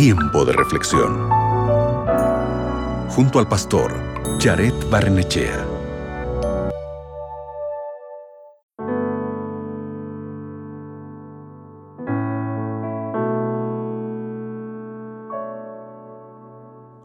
Tiempo 0.00 0.44
de 0.44 0.52
reflexión. 0.52 1.28
Junto 3.08 3.40
al 3.40 3.48
pastor 3.48 3.92
Jared 4.38 4.72
Barnechea. 4.88 5.66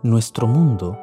Nuestro 0.04 0.46
mundo 0.46 0.96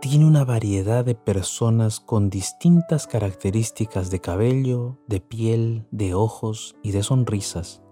tiene 0.00 0.24
una 0.24 0.46
variedad 0.46 1.04
de 1.04 1.14
personas 1.14 2.00
con 2.00 2.30
distintas 2.30 3.06
características 3.06 4.10
de 4.10 4.22
cabello, 4.22 4.96
de 5.08 5.20
piel, 5.20 5.86
de 5.90 6.14
ojos 6.14 6.74
y 6.82 6.92
de 6.92 7.02
sonrisas. 7.02 7.82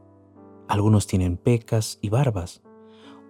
Algunos 0.69 1.07
tienen 1.07 1.37
pecas 1.37 1.98
y 2.00 2.09
barbas, 2.09 2.62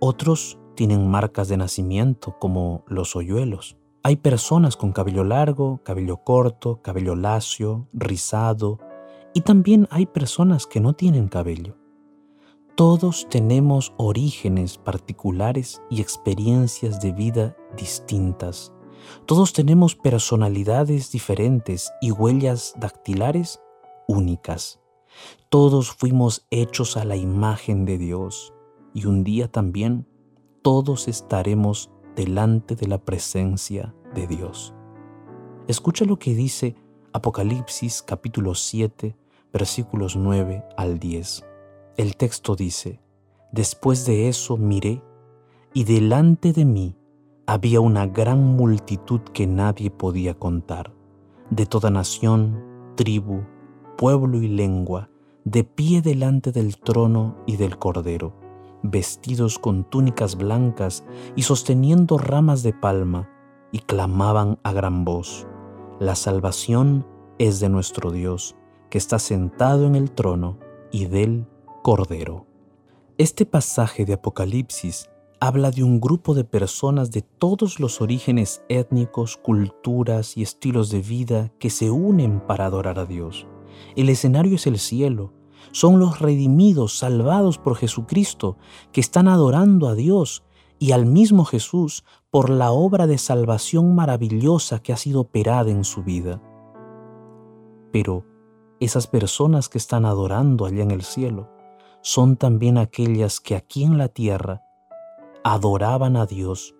otros 0.05 0.59
tienen 0.75 1.09
marcas 1.09 1.47
de 1.47 1.57
nacimiento 1.57 2.37
como 2.41 2.83
los 2.89 3.15
hoyuelos. 3.15 3.77
Hay 4.03 4.17
personas 4.17 4.77
con 4.77 4.91
cabello 4.91 5.23
largo, 5.23 5.81
cabello 5.85 6.25
corto, 6.25 6.83
cabello 6.83 7.15
lacio, 7.15 7.87
rizado, 7.93 8.81
y 9.33 9.43
también 9.43 9.87
hay 9.93 10.07
personas 10.07 10.67
que 10.67 10.81
no 10.81 10.95
tienen 10.95 11.29
cabello. 11.29 11.77
Todos 12.75 13.29
tenemos 13.31 13.95
orígenes 13.97 14.77
particulares 14.77 15.81
y 15.89 16.01
experiencias 16.01 17.01
de 17.01 17.13
vida 17.13 17.57
distintas. 17.77 18.73
Todos 19.25 19.53
tenemos 19.53 19.95
personalidades 19.95 21.13
diferentes 21.13 21.93
y 22.01 22.11
huellas 22.11 22.75
dactilares 22.77 23.61
únicas. 24.09 24.81
Todos 25.49 25.93
fuimos 25.93 26.45
hechos 26.51 26.97
a 26.97 27.05
la 27.05 27.15
imagen 27.15 27.85
de 27.85 27.99
Dios 27.99 28.53
y 28.95 29.07
un 29.07 29.25
día 29.25 29.49
también 29.49 30.07
todos 30.63 31.09
estaremos 31.09 31.91
delante 32.15 32.77
de 32.77 32.87
la 32.87 32.99
presencia 32.99 33.95
de 34.15 34.27
Dios. 34.27 34.75
Escucha 35.69 36.05
lo 36.05 36.19
que 36.19 36.35
dice 36.35 36.77
Apocalipsis 37.13 38.03
capítulo 38.03 38.55
7 38.55 39.17
versículos 39.53 40.17
9 40.17 40.65
al 40.77 40.99
10. 40.99 41.45
El 41.97 42.17
texto 42.17 42.57
dice, 42.57 43.01
Después 43.53 44.07
de 44.07 44.29
eso 44.29 44.57
miré, 44.57 45.03
y 45.75 45.85
delante 45.85 46.53
de 46.53 46.65
mí 46.65 46.97
había 47.47 47.81
una 47.81 48.07
gran 48.07 48.43
multitud 48.57 49.21
que 49.21 49.47
nadie 49.47 49.91
podía 49.91 50.35
contar, 50.35 50.93
de 51.51 51.67
toda 51.67 51.91
nación, 51.91 52.63
tribu, 52.97 53.43
pueblo 53.99 54.43
y 54.43 54.49
lengua, 54.49 55.11
de 55.45 55.65
pie 55.65 56.03
delante 56.03 56.53
del 56.53 56.79
trono 56.79 57.37
y 57.47 57.57
del 57.57 57.79
Cordero 57.79 58.42
vestidos 58.83 59.59
con 59.59 59.85
túnicas 59.85 60.37
blancas 60.37 61.05
y 61.37 61.43
sosteniendo 61.43 62.19
ramas 62.19 62.63
de 62.63 62.73
palma, 62.73 63.29
y 63.73 63.79
clamaban 63.81 64.59
a 64.63 64.73
gran 64.73 65.05
voz, 65.05 65.47
La 65.99 66.15
salvación 66.15 67.07
es 67.39 67.61
de 67.61 67.69
nuestro 67.69 68.11
Dios, 68.11 68.57
que 68.91 68.99
está 68.99 69.19
sentado 69.19 69.87
en 69.87 69.95
el 69.95 70.11
trono 70.11 70.59
y 70.91 71.07
del 71.07 71.47
Cordero. 71.83 72.47
Este 73.19 73.47
pasaje 73.47 74.05
de 74.05 74.15
Apocalipsis 74.15 75.09
habla 75.41 75.71
de 75.71 75.83
un 75.83 76.01
grupo 76.01 76.35
de 76.35 76.45
personas 76.45 77.11
de 77.11 77.23
todos 77.23 77.81
los 77.81 78.01
orígenes 78.01 78.63
étnicos, 78.69 79.37
culturas 79.37 80.37
y 80.37 80.43
estilos 80.43 80.91
de 80.91 81.01
vida 81.01 81.53
que 81.59 81.71
se 81.71 81.91
unen 81.91 82.41
para 82.41 82.67
adorar 82.67 82.99
a 82.99 83.07
Dios. 83.07 83.47
El 83.97 84.09
escenario 84.09 84.57
es 84.57 84.67
el 84.67 84.79
cielo, 84.79 85.33
son 85.71 85.99
los 85.99 86.19
redimidos, 86.19 86.99
salvados 86.99 87.59
por 87.59 87.77
Jesucristo, 87.77 88.57
que 88.93 89.01
están 89.01 89.29
adorando 89.29 89.89
a 89.89 89.95
Dios 89.95 90.43
y 90.79 90.93
al 90.93 91.07
mismo 91.07 91.45
Jesús 91.45 92.05
por 92.31 92.51
la 92.51 92.73
obra 92.73 93.07
de 93.07 93.19
salvación 93.19 93.95
maravillosa 93.95 94.81
que 94.81 94.93
ha 94.93 94.97
sido 94.97 95.21
operada 95.21 95.71
en 95.71 95.85
su 95.85 96.03
vida. 96.03 96.43
Pero 97.93 98.25
esas 98.81 99.07
personas 99.07 99.69
que 99.69 99.79
están 99.79 100.05
adorando 100.05 100.67
allá 100.67 100.83
en 100.83 100.91
el 100.91 101.03
cielo 101.03 101.51
son 102.01 102.37
también 102.37 102.79
aquellas 102.79 103.39
que 103.39 103.55
aquí 103.55 103.85
en 103.85 103.97
la 103.97 104.09
tierra 104.09 104.63
adoraban 105.45 106.17
a 106.17 106.27
Dios 106.27 106.75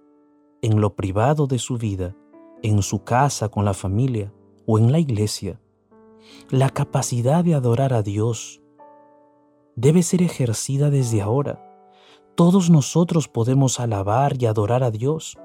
en 0.63 0.81
lo 0.81 0.97
privado 0.97 1.47
de 1.47 1.59
su 1.59 1.77
vida, 1.77 2.17
en 2.63 2.83
su 2.83 3.05
casa 3.05 3.49
con 3.49 3.65
la 3.65 3.75
familia 3.75 4.33
o 4.67 4.79
en 4.79 4.91
la 4.91 4.99
iglesia. 4.99 5.61
La 6.51 6.71
capacidad 6.71 7.45
de 7.45 7.55
adorar 7.55 7.93
a 7.93 8.03
Dios 8.03 8.62
debe 9.77 10.03
ser 10.03 10.23
ejercida 10.23 10.91
desde 10.91 11.23
ahora. 11.23 11.63
Todos 12.35 12.71
nosotros 12.71 13.29
podemos 13.29 13.81
alabar 13.81 14.41
y 14.41 14.47
adorar 14.47 14.83
a 14.83 14.91
Dios. 14.91 15.37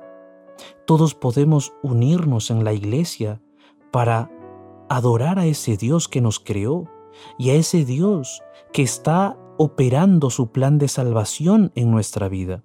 Todos 0.85 1.15
podemos 1.15 1.73
unirnos 1.83 2.49
en 2.49 2.63
la 2.63 2.73
iglesia 2.73 3.41
para 3.91 4.31
adorar 4.89 5.39
a 5.39 5.45
ese 5.45 5.77
Dios 5.77 6.07
que 6.07 6.21
nos 6.21 6.39
creó 6.39 6.85
y 7.38 7.49
a 7.49 7.55
ese 7.55 7.83
Dios 7.85 8.41
que 8.71 8.83
está 8.83 9.38
operando 9.57 10.29
su 10.29 10.51
plan 10.51 10.77
de 10.77 10.88
salvación 10.88 11.71
en 11.75 11.91
nuestra 11.91 12.29
vida. 12.29 12.63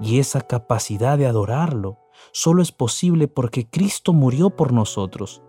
Y 0.00 0.18
esa 0.18 0.40
capacidad 0.42 1.18
de 1.18 1.26
adorarlo 1.26 1.98
solo 2.32 2.62
es 2.62 2.72
posible 2.72 3.28
porque 3.28 3.68
Cristo 3.68 4.12
murió 4.12 4.50
por 4.50 4.72
nosotros. 4.72 5.42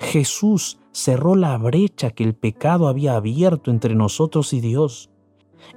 Jesús 0.00 0.78
cerró 0.92 1.34
la 1.34 1.58
brecha 1.58 2.10
que 2.10 2.24
el 2.24 2.34
pecado 2.34 2.88
había 2.88 3.16
abierto 3.16 3.70
entre 3.70 3.94
nosotros 3.94 4.52
y 4.52 4.60
Dios. 4.60 5.10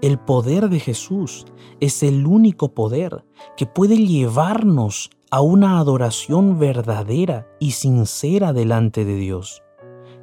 El 0.02 0.20
poder 0.20 0.70
de 0.70 0.80
Jesús 0.80 1.46
es 1.80 2.04
el 2.04 2.28
único 2.28 2.74
poder 2.74 3.26
que 3.56 3.66
puede 3.66 3.98
llevarnos 3.98 5.10
a 5.32 5.42
una 5.42 5.80
adoración 5.80 6.60
verdadera 6.60 7.48
y 7.60 7.72
sincera 7.72 8.54
delante 8.54 9.06
de 9.06 9.16
Dios. 9.16 9.64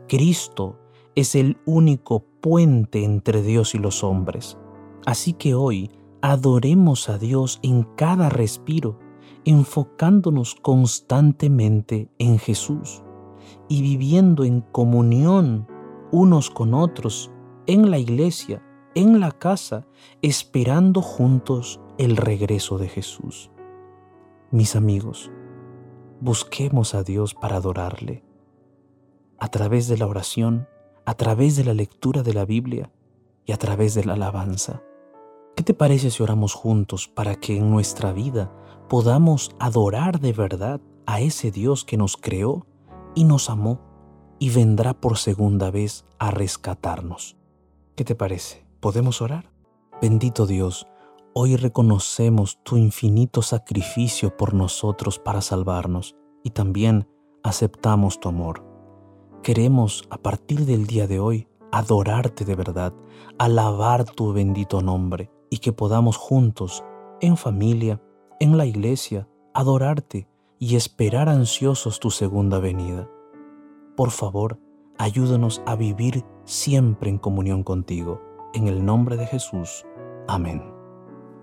Cristo 0.09 0.79
es 1.15 1.35
el 1.35 1.59
único 1.67 2.25
puente 2.41 3.05
entre 3.05 3.43
Dios 3.43 3.75
y 3.75 3.79
los 3.79 4.05
hombres. 4.05 4.59
Así 5.07 5.33
que 5.33 5.55
hoy 5.55 5.91
adoremos 6.23 7.09
a 7.09 7.19
Dios 7.19 7.59
en 7.63 7.85
cada 7.97 8.29
respiro, 8.29 8.99
enfocándonos 9.45 10.55
constantemente 10.55 12.09
en 12.19 12.39
Jesús 12.39 13.04
y 13.69 13.83
viviendo 13.83 14.45
en 14.45 14.61
comunión 14.61 15.67
unos 16.11 16.51
con 16.51 16.75
otros 16.75 17.31
en 17.67 17.91
la 17.91 17.99
iglesia, 17.99 18.63
en 18.95 19.21
la 19.21 19.33
casa, 19.33 19.87
esperando 20.23 21.03
juntos 21.03 21.81
el 21.99 22.17
regreso 22.17 22.79
de 22.79 22.89
Jesús. 22.89 23.51
Mis 24.51 24.77
amigos, 24.77 25.31
busquemos 26.21 26.95
a 26.95 27.03
Dios 27.03 27.35
para 27.35 27.57
adorarle, 27.57 28.25
a 29.39 29.49
través 29.49 29.89
de 29.89 29.99
la 29.99 30.07
oración, 30.07 30.69
a 31.07 31.15
través 31.15 31.57
de 31.57 31.65
la 31.65 31.75
lectura 31.75 32.23
de 32.23 32.35
la 32.35 32.45
Biblia 32.45 32.91
y 33.45 33.53
a 33.53 33.57
través 33.57 33.95
de 33.95 34.05
la 34.05 34.15
alabanza. 34.15 34.83
¿Qué 35.57 35.63
te 35.63 35.75
parece 35.75 36.11
si 36.11 36.23
oramos 36.23 36.55
juntos 36.55 37.09
para 37.09 37.37
que 37.37 37.57
en 37.57 37.71
nuestra 37.71 38.13
vida 38.13 38.53
podamos 38.89 39.55
adorar 39.59 40.21
de 40.21 40.33
verdad 40.33 40.81
a 41.07 41.21
ese 41.21 41.51
Dios 41.51 41.85
que 41.85 41.97
nos 41.97 42.17
creó 42.17 42.67
y 43.15 43.25
nos 43.25 43.51
amó 43.51 43.81
y 44.39 44.51
vendrá 44.51 44.95
por 44.95 45.17
segunda 45.17 45.71
vez 45.71 46.05
a 46.19 46.31
rescatarnos. 46.31 47.37
¿Qué 47.95 48.05
te 48.05 48.15
parece? 48.15 48.67
¿Podemos 48.81 49.23
orar? 49.23 49.53
Bendito 50.03 50.47
Dios, 50.47 50.87
hoy 51.33 51.57
reconocemos 51.57 52.59
tu 52.63 52.77
infinito 52.77 53.43
sacrificio 53.43 54.37
por 54.37 54.55
nosotros 54.55 55.19
para 55.19 55.41
salvarnos 55.41 56.17
y 56.43 56.51
también 56.51 57.09
aceptamos 57.43 58.21
tu 58.21 58.29
amor. 58.29 58.65
Queremos 59.43 60.05
a 60.11 60.19
partir 60.19 60.67
del 60.67 60.87
día 60.87 61.07
de 61.07 61.21
hoy 61.21 61.49
adorarte 61.71 62.45
de 62.45 62.55
verdad, 62.55 62.93
alabar 63.39 64.05
tu 64.05 64.33
bendito 64.33 64.81
nombre 64.81 65.31
y 65.51 65.59
que 65.59 65.73
podamos 65.73 66.17
juntos, 66.17 66.85
en 67.21 67.37
familia, 67.37 68.01
en 68.41 68.57
la 68.57 68.67
iglesia, 68.67 69.29
adorarte 69.55 70.29
y 70.59 70.77
esperar 70.77 71.29
ansiosos 71.29 72.01
tu 72.01 72.11
segunda 72.11 72.59
venida. 72.59 73.09
Por 73.97 74.11
favor, 74.11 74.59
ayúdanos 74.99 75.63
a 75.67 75.77
vivir 75.77 76.25
siempre 76.45 77.11
en 77.11 77.19
comunión 77.19 77.63
contigo. 77.63 78.21
En 78.55 78.69
el 78.69 78.85
nombre 78.85 79.17
de 79.17 79.27
Jesús. 79.27 79.85
Amén. 80.29 80.63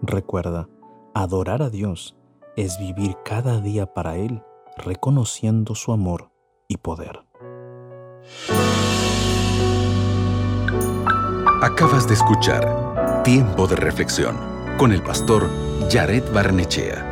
Recuerda, 0.02 0.70
adorar 1.14 1.62
a 1.62 1.70
Dios 1.70 2.18
es 2.56 2.80
vivir 2.80 3.18
cada 3.24 3.62
día 3.62 3.94
para 3.94 4.18
Él, 4.18 4.44
reconociendo 4.78 5.76
su 5.76 5.92
amor 5.92 6.32
y 6.68 6.78
poder. 6.78 7.26
Acabas 11.62 12.08
de 12.08 12.16
escuchar 12.16 13.24
Tiempo 13.24 13.68
de 13.68 13.76
Reflexión 13.76 14.36
con 14.78 14.92
el 14.92 15.04
pastor 15.04 15.48
Jared 15.92 16.24
Barnechea. 16.34 17.11